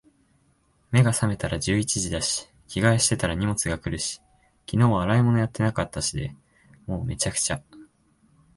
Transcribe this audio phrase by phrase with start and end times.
[0.89, 4.15] 目が覚めたら十一時だし、着替えしてたら荷物が来るし、
[4.67, 6.35] 昨日は洗い物やってなかったしで……
[6.87, 7.61] もう、滅茶苦茶。